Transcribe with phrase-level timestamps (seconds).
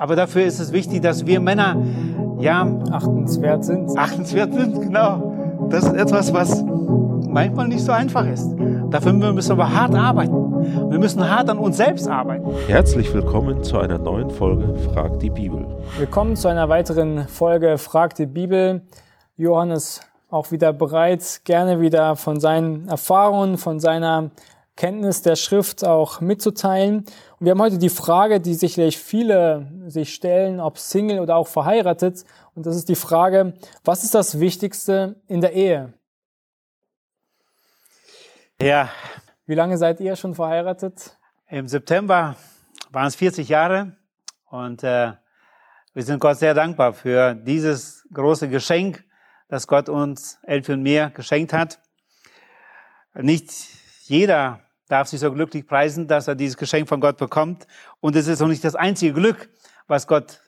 [0.00, 1.76] Aber dafür ist es wichtig, dass wir Männer
[2.38, 3.98] ja achtenswert sind.
[3.98, 5.66] Achtenswert sind, genau.
[5.70, 8.48] Das ist etwas, was manchmal nicht so einfach ist.
[8.90, 10.92] Dafür müssen wir hart arbeiten.
[10.92, 12.48] Wir müssen hart an uns selbst arbeiten.
[12.68, 15.66] Herzlich willkommen zu einer neuen Folge Frag die Bibel.
[15.98, 18.82] Willkommen zu einer weiteren Folge Frag die Bibel.
[19.36, 24.30] Johannes auch wieder bereit, gerne wieder von seinen Erfahrungen, von seiner
[24.76, 27.04] Kenntnis der Schrift auch mitzuteilen.
[27.38, 31.46] Und wir haben heute die Frage, die sicherlich viele sich stellen, ob Single oder auch
[31.46, 32.24] verheiratet.
[32.56, 35.92] Und das ist die Frage, was ist das Wichtigste in der Ehe?
[38.60, 38.90] Ja.
[39.46, 41.16] Wie lange seid ihr schon verheiratet?
[41.46, 42.34] Im September
[42.90, 43.96] waren es 40 Jahre
[44.50, 45.12] und äh,
[45.94, 49.04] wir sind Gott sehr dankbar für dieses große Geschenk,
[49.48, 51.78] das Gott uns, Elfi und mir, geschenkt hat.
[53.14, 53.52] Nicht
[54.06, 57.66] jeder darf sich so glücklich preisen, dass er dieses Geschenk von Gott bekommt.
[58.00, 59.48] Und es ist auch nicht das einzige Glück,
[59.86, 60.40] was Gott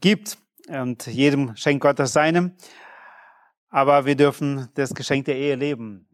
[0.00, 0.38] gibt.
[0.68, 2.56] Und jedem schenkt Gott das Seine.
[3.68, 6.08] Aber wir dürfen das Geschenk der Ehe leben.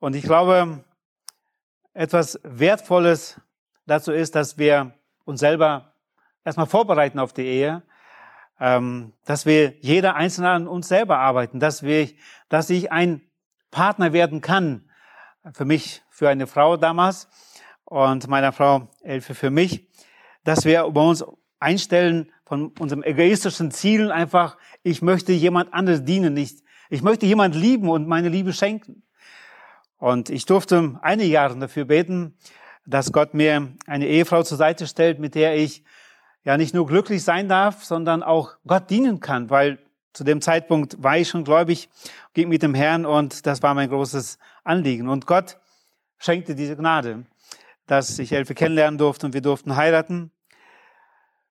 [0.00, 0.84] Und ich glaube,
[1.92, 3.40] etwas Wertvolles
[3.86, 4.92] dazu ist, dass wir
[5.24, 5.94] uns selber
[6.44, 7.82] erstmal vorbereiten auf die Ehe,
[8.60, 12.08] ähm, dass wir jeder Einzelne an uns selber arbeiten, dass wir,
[12.48, 13.22] dass ich ein
[13.70, 14.90] Partner werden kann,
[15.52, 17.28] für mich, für eine Frau damals
[17.84, 19.88] und meiner Frau Elfe für mich,
[20.44, 21.24] dass wir über uns
[21.60, 27.54] einstellen von unserem egoistischen Zielen einfach, ich möchte jemand anderes dienen, nicht, ich möchte jemand
[27.54, 29.02] lieben und meine Liebe schenken.
[29.98, 32.36] Und ich durfte einige Jahre dafür beten,
[32.86, 35.84] dass Gott mir eine Ehefrau zur Seite stellt, mit der ich
[36.44, 39.78] ja nicht nur glücklich sein darf, sondern auch Gott dienen kann, weil
[40.14, 41.90] zu dem Zeitpunkt war ich schon gläubig,
[42.32, 45.08] ging mit dem Herrn und das war mein großes Anliegen.
[45.08, 45.58] Und Gott
[46.18, 47.24] schenkte diese Gnade,
[47.86, 50.30] dass ich Elfe kennenlernen durfte und wir durften heiraten.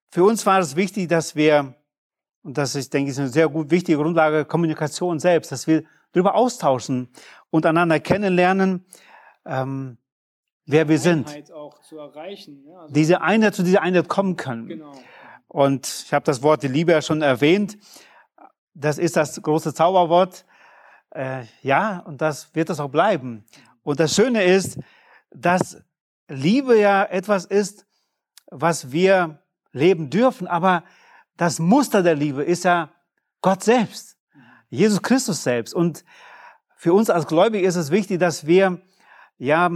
[0.09, 1.75] Für uns war es wichtig, dass wir,
[2.41, 5.83] und das ist, denke ich, eine sehr gut wichtige Grundlage, Kommunikation selbst, dass wir
[6.13, 7.09] darüber austauschen
[7.49, 8.85] und einander kennenlernen,
[9.45, 9.97] ähm,
[10.65, 11.27] wer wir sind.
[11.97, 14.67] Erreichen, ja, also diese Einheit zu dieser Einheit kommen können.
[14.67, 14.93] Genau.
[15.47, 17.77] Und ich habe das Wort die Liebe ja schon erwähnt.
[18.73, 20.45] Das ist das große Zauberwort.
[21.11, 23.45] Äh, ja, und das wird es auch bleiben.
[23.83, 24.79] Und das Schöne ist,
[25.31, 25.77] dass
[26.27, 27.85] Liebe ja etwas ist,
[28.49, 29.39] was wir
[29.71, 30.83] leben dürfen, aber
[31.37, 32.91] das Muster der Liebe ist ja
[33.41, 34.17] Gott selbst,
[34.69, 35.73] Jesus Christus selbst.
[35.73, 36.05] Und
[36.77, 38.81] für uns als Gläubige ist es wichtig, dass wir
[39.37, 39.69] ja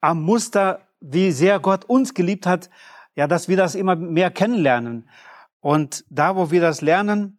[0.00, 2.70] am Muster, wie sehr Gott uns geliebt hat,
[3.14, 5.08] ja, dass wir das immer mehr kennenlernen.
[5.60, 7.35] Und da, wo wir das lernen,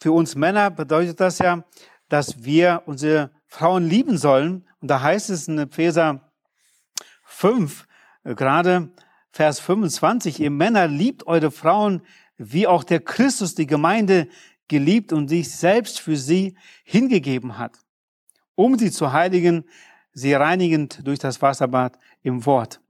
[0.00, 1.64] für uns Männer bedeutet das ja,
[2.08, 4.66] dass wir unsere Frauen lieben sollen.
[4.80, 6.32] Und da heißt es in Epheser
[7.24, 7.86] 5,
[8.24, 8.90] äh, gerade
[9.30, 12.02] Vers 25, ihr Männer liebt eure Frauen,
[12.36, 14.28] wie auch der Christus die Gemeinde
[14.68, 17.78] geliebt und sich selbst für sie hingegeben hat,
[18.54, 19.64] um sie zu heiligen,
[20.12, 22.80] sie reinigend durch das Wasserbad im Wort.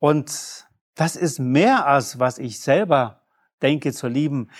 [0.00, 3.22] Und das ist mehr als was ich selber
[3.62, 4.50] denke zu lieben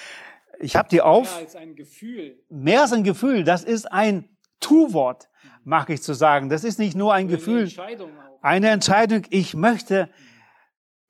[0.60, 1.30] ich habe die auf.
[1.34, 2.44] Mehr als ein Gefühl.
[2.48, 3.44] Mehr als ein Gefühl.
[3.44, 5.28] Das ist ein Tu-Wort,
[5.64, 6.48] mag ich zu sagen.
[6.48, 7.62] Das ist nicht nur ein Eine Gefühl.
[7.62, 8.42] Entscheidung auch.
[8.42, 9.22] Eine Entscheidung.
[9.30, 10.10] Ich möchte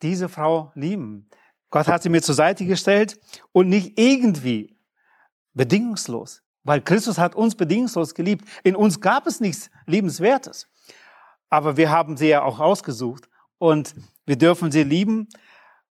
[0.03, 1.29] diese Frau lieben.
[1.71, 3.19] Gott hat sie mir zur Seite gestellt
[3.53, 4.79] und nicht irgendwie
[5.55, 6.43] bedingungslos.
[6.65, 8.47] Weil Christus hat uns bedingungslos geliebt.
[8.63, 10.69] In uns gab es nichts Liebenswertes.
[11.51, 13.29] Aber wir haben sie ja auch ausgesucht
[13.59, 13.95] und
[14.27, 15.29] wir dürfen sie lieben.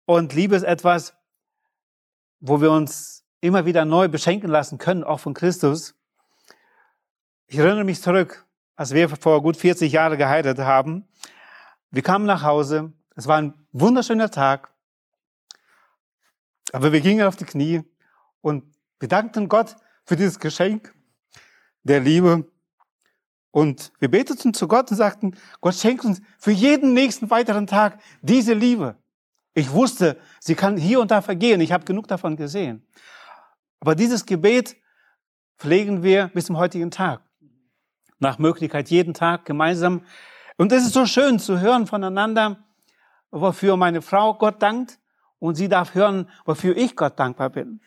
[0.05, 1.15] Und Liebe ist etwas,
[2.39, 5.95] wo wir uns immer wieder neu beschenken lassen können, auch von Christus.
[7.47, 8.45] Ich erinnere mich zurück,
[8.75, 11.07] als wir vor gut 40 Jahren geheiratet haben.
[11.91, 12.91] Wir kamen nach Hause.
[13.15, 14.73] Es war ein wunderschöner Tag.
[16.73, 17.83] Aber wir gingen auf die Knie
[18.41, 18.63] und
[18.99, 20.93] bedankten Gott für dieses Geschenk
[21.83, 22.51] der Liebe.
[23.51, 27.99] Und wir beteten zu Gott und sagten, Gott schenkt uns für jeden nächsten weiteren Tag
[28.21, 28.97] diese Liebe.
[29.53, 31.61] Ich wusste, sie kann hier und da vergehen.
[31.61, 32.85] Ich habe genug davon gesehen.
[33.85, 34.77] Aber dieses Gebet
[35.59, 37.21] pflegen wir bis zum heutigen Tag.
[38.17, 40.01] Nach Möglichkeit jeden Tag gemeinsam.
[40.57, 42.65] Und es ist so schön zu hören voneinander,
[43.29, 44.97] wofür meine Frau Gott dankt
[45.37, 47.79] und sie darf hören, wofür ich Gott dankbar bin.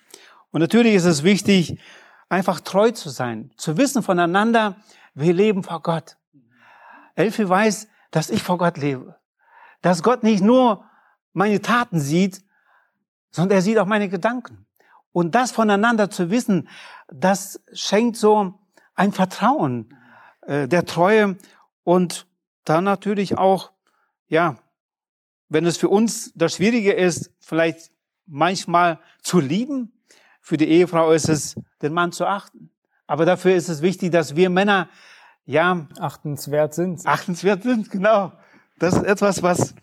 [0.53, 1.81] Und natürlich ist es wichtig,
[2.29, 4.77] einfach treu zu sein, zu wissen voneinander,
[5.15, 6.17] wir leben vor Gott.
[7.17, 9.17] Elfi weiß, dass ich vor Gott lebe.
[9.83, 10.85] Dass Gott nicht nur
[11.33, 12.45] meine Taten sieht,
[13.33, 14.68] sondern er sieht auch meine Gedanken.
[15.13, 16.69] Und das voneinander zu wissen,
[17.09, 18.59] das schenkt so
[18.95, 19.95] ein Vertrauen
[20.43, 21.37] äh, der Treue
[21.85, 22.27] und
[22.65, 23.73] dann natürlich auch,
[24.29, 24.59] ja,
[25.49, 27.91] wenn es für uns das Schwierige ist, vielleicht
[28.27, 29.93] manchmal zu lieben,
[30.41, 32.71] für die Ehefrau ist es, den Mann zu achten.
[33.07, 34.89] Aber dafür ist es wichtig, dass wir Männer,
[35.47, 37.07] ja, achtenswert sind.
[37.07, 38.33] Achtenswert sind, genau.
[38.79, 39.75] Das ist etwas, was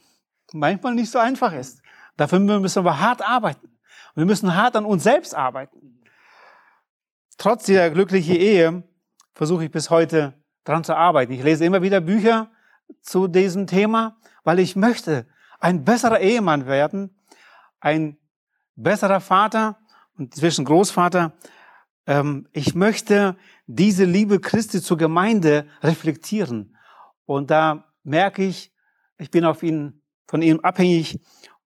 [0.54, 1.82] manchmal nicht so einfach ist.
[2.18, 3.75] Dafür müssen wir hart arbeiten.
[4.16, 6.02] Wir müssen hart an uns selbst arbeiten.
[7.38, 8.84] Trotz dieser glücklichen Ehe
[9.34, 10.34] versuche ich bis heute
[10.64, 11.34] dran zu arbeiten.
[11.34, 12.50] Ich lese immer wieder Bücher
[13.02, 15.28] zu diesem Thema, weil ich möchte
[15.60, 17.20] ein besserer Ehemann werden,
[17.82, 18.18] ein
[18.76, 19.78] besserer Vater
[20.18, 21.34] und zwischen Großvater.
[22.08, 23.36] Ähm, ich möchte
[23.68, 26.78] diese Liebe Christi zur Gemeinde reflektieren.
[27.26, 28.74] Und da merke ich,
[29.18, 31.20] ich bin auf ihn, von ihm abhängig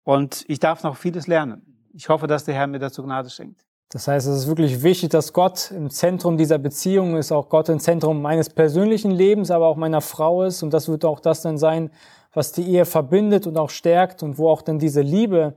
[0.04, 1.69] und ich darf noch vieles lernen.
[1.94, 3.66] Ich hoffe, dass der Herr mir dazu Gnade schenkt.
[3.92, 7.70] Das heißt, es ist wirklich wichtig, dass Gott im Zentrum dieser Beziehung ist, auch Gott
[7.70, 10.62] im Zentrum meines persönlichen Lebens, aber auch meiner Frau ist.
[10.62, 11.90] Und das wird auch das dann sein,
[12.32, 15.56] was die Ehe verbindet und auch stärkt und wo auch dann diese Liebe,